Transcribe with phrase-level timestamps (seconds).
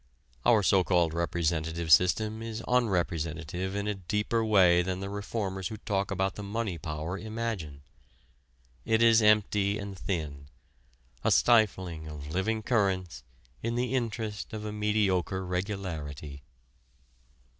[0.47, 5.77] Our so called representative system is unrepresentative in a deeper way than the reformers who
[5.77, 7.83] talk about the money power imagine.
[8.83, 10.47] It is empty and thin:
[11.23, 13.21] a stifling of living currents
[13.61, 16.41] in the interest of a mediocre regularity.